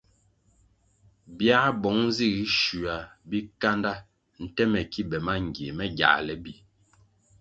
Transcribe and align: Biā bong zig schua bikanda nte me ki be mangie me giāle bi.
Biā 1.37 1.59
bong 1.81 2.01
zig 2.15 2.37
schua 2.55 2.97
bikanda 3.29 3.93
nte 4.43 4.63
me 4.71 4.81
ki 4.91 5.01
be 5.09 5.17
mangie 5.27 5.71
me 5.77 5.85
giāle 5.97 6.35
bi. 6.43 6.53